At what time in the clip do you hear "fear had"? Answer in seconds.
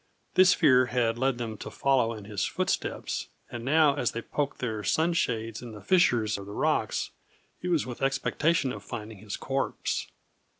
0.55-1.19